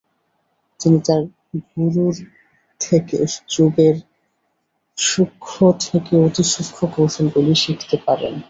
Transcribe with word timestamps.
তিনি 0.79 0.97
তাঁর 1.05 1.21
গুরুর 1.71 2.15
থেকে 2.81 3.17
যোগের 3.49 3.95
সূক্ষ্ম 4.97 5.59
থেকে 5.81 6.13
অতিসূক্ষ্ম 6.27 6.81
কৌশলগুলি 6.93 7.53
শিখতে 7.63 7.97
পারেন। 8.05 8.33